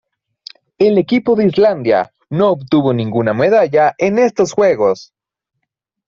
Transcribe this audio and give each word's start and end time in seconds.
El 0.79 0.97
equipo 0.97 1.35
de 1.35 1.45
Islandia 1.45 2.11
no 2.31 2.49
obtuvo 2.49 2.91
ninguna 2.91 3.35
medalla 3.35 3.93
en 3.99 4.17
estos 4.17 4.51
Juegos. 4.51 5.13